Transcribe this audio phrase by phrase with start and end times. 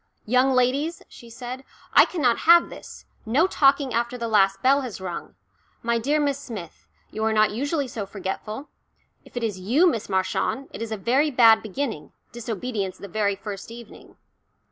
[0.25, 1.63] "Young ladies," she said,
[1.93, 3.05] "I cannot have this.
[3.23, 5.35] No talking after the last bell has rung.
[5.83, 8.67] My dear Miss Smith, you are not usually so forgetful.
[9.25, 13.35] If it is you, Miss Marchant, it is a very bad beginning, disobedience the very
[13.35, 14.17] first evening."